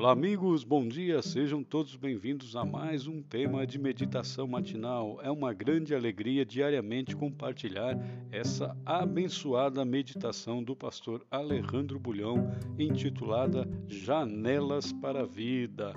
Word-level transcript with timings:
Olá, 0.00 0.12
amigos, 0.12 0.64
bom 0.64 0.88
dia, 0.88 1.20
sejam 1.20 1.62
todos 1.62 1.94
bem-vindos 1.94 2.56
a 2.56 2.64
mais 2.64 3.06
um 3.06 3.20
tema 3.20 3.66
de 3.66 3.78
meditação 3.78 4.46
matinal. 4.48 5.20
É 5.22 5.30
uma 5.30 5.52
grande 5.52 5.94
alegria 5.94 6.42
diariamente 6.42 7.14
compartilhar 7.14 7.98
essa 8.32 8.74
abençoada 8.86 9.84
meditação 9.84 10.64
do 10.64 10.74
pastor 10.74 11.22
Alejandro 11.30 12.00
Bulhão, 12.00 12.50
intitulada 12.78 13.68
Janelas 13.86 14.90
para 14.90 15.20
a 15.20 15.26
Vida. 15.26 15.92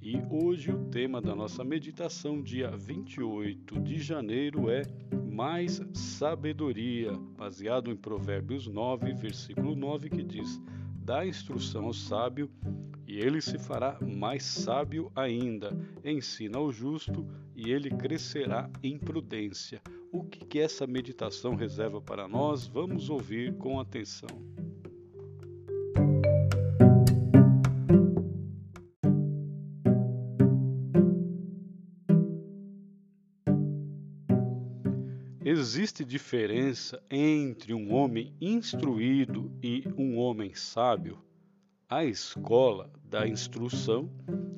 E 0.00 0.22
hoje 0.30 0.70
o 0.70 0.84
tema 0.84 1.20
da 1.20 1.34
nossa 1.34 1.64
meditação, 1.64 2.40
dia 2.40 2.70
28 2.70 3.80
de 3.80 4.00
janeiro, 4.00 4.70
é 4.70 4.82
Mais 5.28 5.82
Sabedoria, 5.92 7.10
baseado 7.36 7.90
em 7.90 7.96
Provérbios 7.96 8.68
9, 8.68 9.12
versículo 9.12 9.74
9, 9.74 10.08
que 10.08 10.22
diz: 10.22 10.62
Dá 11.04 11.26
instrução 11.26 11.86
ao 11.86 11.92
sábio 11.92 12.48
e 13.14 13.20
ele 13.20 13.40
se 13.40 13.56
fará 13.60 13.96
mais 14.00 14.42
sábio 14.42 15.08
ainda. 15.14 15.70
Ensina 16.04 16.58
ao 16.58 16.72
justo 16.72 17.24
e 17.54 17.70
ele 17.70 17.88
crescerá 17.88 18.68
em 18.82 18.98
prudência. 18.98 19.80
O 20.10 20.24
que, 20.24 20.44
que 20.44 20.58
essa 20.58 20.84
meditação 20.84 21.54
reserva 21.54 22.00
para 22.00 22.26
nós? 22.26 22.66
Vamos 22.66 23.08
ouvir 23.08 23.54
com 23.54 23.78
atenção. 23.78 24.28
Existe 35.44 36.04
diferença 36.04 37.00
entre 37.08 37.72
um 37.72 37.94
homem 37.94 38.34
instruído 38.40 39.52
e 39.62 39.84
um 39.96 40.18
homem 40.18 40.52
sábio? 40.52 41.22
A 41.88 42.02
escola 42.02 42.90
dá 43.04 43.28
instrução 43.28 44.10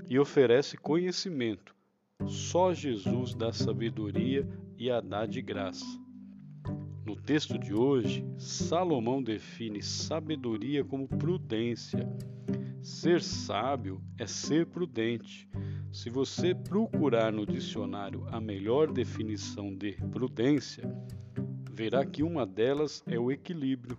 e 0.09 0.17
oferece 0.17 0.77
conhecimento. 0.77 1.75
Só 2.25 2.73
Jesus 2.73 3.35
dá 3.35 3.53
sabedoria 3.53 4.49
e 4.79 4.91
a 4.91 5.01
dá 5.01 5.27
de 5.27 5.43
graça. 5.43 5.85
No 7.05 7.17
texto 7.17 7.59
de 7.59 7.75
hoje, 7.75 8.25
Salomão 8.39 9.21
define 9.21 9.83
sabedoria 9.83 10.85
como 10.85 11.09
prudência. 11.09 12.09
Ser 12.81 13.21
sábio 13.21 14.01
é 14.17 14.27
ser 14.27 14.67
prudente. 14.67 15.49
Se 15.93 16.09
você 16.09 16.55
procurar 16.55 17.33
no 17.33 17.45
dicionário 17.45 18.25
a 18.31 18.41
melhor 18.41 18.93
definição 18.93 19.75
de 19.75 19.93
prudência, 20.13 20.85
verá 21.73 22.07
que 22.07 22.23
uma 22.23 22.47
delas 22.47 23.03
é 23.05 23.19
o 23.19 23.33
equilíbrio. 23.33 23.99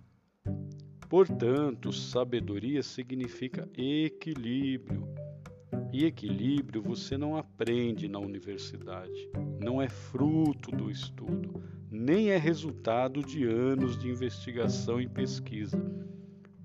Portanto, 1.08 1.90
sabedoria 1.90 2.82
significa 2.82 3.66
equilíbrio. 3.76 5.08
E 5.90 6.04
equilíbrio 6.04 6.82
você 6.82 7.16
não 7.16 7.34
aprende 7.34 8.08
na 8.08 8.18
universidade, 8.18 9.30
não 9.58 9.80
é 9.80 9.88
fruto 9.88 10.70
do 10.70 10.90
estudo, 10.90 11.62
nem 11.90 12.28
é 12.28 12.36
resultado 12.36 13.22
de 13.22 13.44
anos 13.44 13.96
de 13.96 14.08
investigação 14.08 15.00
e 15.00 15.08
pesquisa. 15.08 15.82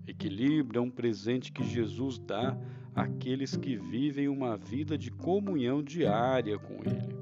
Equilíbrio 0.06 0.80
é 0.80 0.82
um 0.82 0.92
presente 0.92 1.52
que 1.52 1.64
Jesus 1.64 2.20
dá 2.20 2.58
àqueles 2.94 3.56
que 3.56 3.78
vivem 3.78 4.28
uma 4.28 4.58
vida 4.58 4.98
de 4.98 5.10
comunhão 5.10 5.82
diária 5.82 6.60
com 6.60 6.76
Ele. 6.84 7.16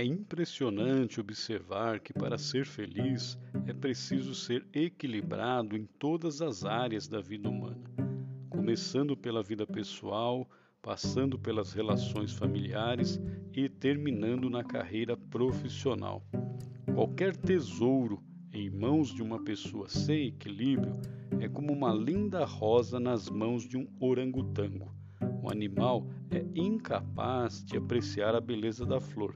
É 0.00 0.04
impressionante 0.04 1.20
observar 1.20 2.00
que 2.00 2.14
para 2.14 2.38
ser 2.38 2.64
feliz 2.64 3.38
é 3.66 3.74
preciso 3.74 4.34
ser 4.34 4.66
equilibrado 4.72 5.76
em 5.76 5.84
todas 5.84 6.40
as 6.40 6.64
áreas 6.64 7.06
da 7.06 7.20
vida 7.20 7.50
humana, 7.50 7.84
começando 8.48 9.14
pela 9.14 9.42
vida 9.42 9.66
pessoal, 9.66 10.48
passando 10.80 11.38
pelas 11.38 11.74
relações 11.74 12.32
familiares 12.32 13.20
e 13.52 13.68
terminando 13.68 14.48
na 14.48 14.64
carreira 14.64 15.18
profissional. 15.18 16.24
Qualquer 16.94 17.36
tesouro 17.36 18.24
em 18.54 18.70
mãos 18.70 19.12
de 19.14 19.22
uma 19.22 19.44
pessoa 19.44 19.86
sem 19.86 20.28
equilíbrio 20.28 20.98
é 21.38 21.46
como 21.46 21.74
uma 21.74 21.92
linda 21.92 22.42
rosa 22.46 22.98
nas 22.98 23.28
mãos 23.28 23.68
de 23.68 23.76
um 23.76 23.86
orangotango. 24.00 24.99
O 25.42 25.50
animal 25.50 26.06
é 26.30 26.44
incapaz 26.54 27.64
de 27.64 27.76
apreciar 27.78 28.34
a 28.34 28.40
beleza 28.40 28.84
da 28.84 29.00
flor 29.00 29.34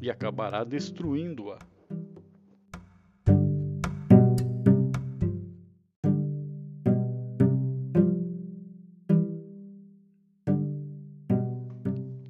e 0.00 0.10
acabará 0.10 0.64
destruindo-a. 0.64 1.58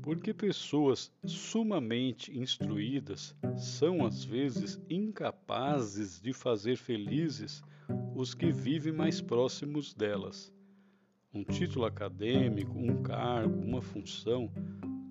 Porque 0.02 0.32
pessoas 0.32 1.12
sumamente 1.24 2.36
instruídas 2.38 3.34
são 3.56 4.06
às 4.06 4.24
vezes 4.24 4.80
incapazes 4.88 6.20
de 6.20 6.32
fazer 6.32 6.76
felizes 6.76 7.62
os 8.14 8.34
que 8.34 8.52
vivem 8.52 8.92
mais 8.92 9.20
próximos 9.20 9.94
delas. 9.94 10.52
Um 11.32 11.44
título 11.44 11.84
acadêmico, 11.84 12.76
um 12.76 13.02
cargo, 13.04 13.54
uma 13.62 13.80
função 13.80 14.50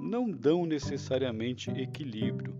não 0.02 0.30
dão 0.30 0.66
necessariamente 0.66 1.72
equilíbrio. 1.72 2.54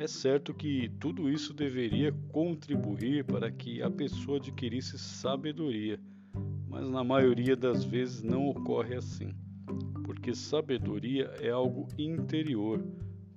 É 0.00 0.08
certo 0.08 0.52
que 0.52 0.90
tudo 0.98 1.30
isso 1.30 1.54
deveria 1.54 2.12
contribuir 2.32 3.24
para 3.24 3.52
que 3.52 3.80
a 3.80 3.88
pessoa 3.88 4.38
adquirisse 4.38 4.98
sabedoria, 4.98 6.00
mas 6.66 6.88
na 6.88 7.04
maioria 7.04 7.54
das 7.54 7.84
vezes 7.84 8.20
não 8.20 8.48
ocorre 8.48 8.96
assim, 8.96 9.32
porque 10.02 10.34
sabedoria 10.34 11.26
é 11.40 11.50
algo 11.50 11.86
interior, 11.96 12.84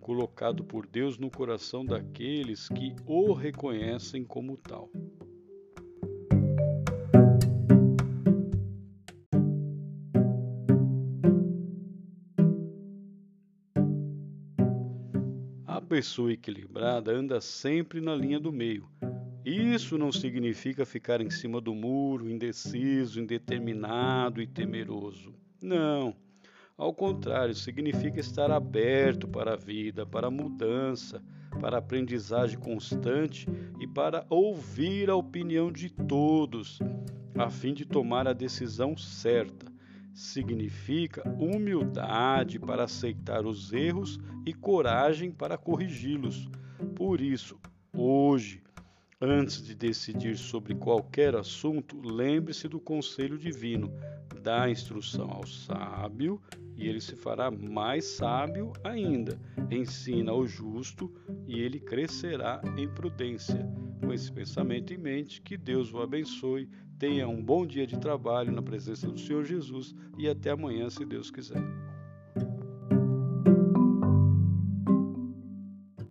colocado 0.02 0.64
por 0.64 0.88
Deus 0.88 1.20
no 1.20 1.30
coração 1.30 1.86
daqueles 1.86 2.68
que 2.70 2.96
o 3.06 3.32
reconhecem 3.32 4.24
como 4.24 4.58
tal. 4.58 4.90
Pessoa 15.96 16.34
equilibrada 16.34 17.14
anda 17.14 17.40
sempre 17.40 18.02
na 18.02 18.14
linha 18.14 18.38
do 18.38 18.52
meio. 18.52 18.86
Isso 19.46 19.98
não 19.98 20.12
significa 20.12 20.86
ficar 20.86 21.22
em 21.22 21.30
cima 21.30 21.62
do 21.62 21.74
muro, 21.74 22.30
indeciso, 22.30 23.22
indeterminado 23.22 24.42
e 24.42 24.46
temeroso. 24.46 25.34
Não. 25.62 26.14
Ao 26.78 26.94
contrário, 26.94 27.56
significa 27.56 28.20
estar 28.20 28.52
aberto 28.52 29.26
para 29.26 29.54
a 29.54 29.56
vida, 29.56 30.06
para 30.06 30.28
a 30.28 30.32
mudança, 30.32 31.24
para 31.62 31.78
a 31.78 31.80
aprendizagem 31.80 32.60
constante 32.60 33.48
e 33.80 33.88
para 33.88 34.26
ouvir 34.30 35.10
a 35.10 35.16
opinião 35.16 35.72
de 35.72 35.90
todos, 35.90 36.78
a 37.38 37.50
fim 37.50 37.74
de 37.74 37.86
tomar 37.86 38.28
a 38.28 38.34
decisão 38.34 38.98
certa 38.98 39.75
significa 40.16 41.22
humildade 41.38 42.58
para 42.58 42.86
aceitar 42.86 43.46
os 43.46 43.74
erros 43.74 44.18
e 44.46 44.54
coragem 44.54 45.30
para 45.30 45.58
corrigi-los. 45.58 46.50
Por 46.96 47.20
isso, 47.20 47.60
hoje, 47.94 48.64
antes 49.22 49.62
de 49.62 49.76
decidir 49.76 50.38
sobre 50.38 50.74
qualquer 50.74 51.36
assunto, 51.36 52.00
lembre-se 52.02 52.70
do 52.70 52.80
conselho 52.80 53.38
divino. 53.38 53.92
Dá 54.46 54.70
instrução 54.70 55.32
ao 55.32 55.48
sábio 55.48 56.40
e 56.78 56.88
ele 56.88 57.02
se 57.02 57.16
fará 57.16 57.50
mais 57.50 58.06
sábio 58.06 58.72
ainda. 58.84 59.42
Ensina 59.72 60.32
ao 60.32 60.46
justo 60.46 61.12
e 61.48 61.60
ele 61.60 61.80
crescerá 61.80 62.62
em 62.78 62.88
prudência. 62.88 63.68
Com 64.00 64.14
esse 64.14 64.32
pensamento 64.32 64.94
em 64.94 64.98
mente, 65.00 65.42
que 65.42 65.58
Deus 65.58 65.92
o 65.92 66.00
abençoe 66.00 66.70
Tenha 66.98 67.28
um 67.28 67.44
bom 67.44 67.66
dia 67.66 67.86
de 67.86 68.00
trabalho 68.00 68.54
na 68.54 68.62
presença 68.62 69.08
do 69.08 69.20
Senhor 69.20 69.44
Jesus 69.44 69.94
e 70.18 70.30
até 70.30 70.52
amanhã, 70.52 70.90
se 70.90 71.04
Deus 71.06 71.30
quiser. 71.30 71.62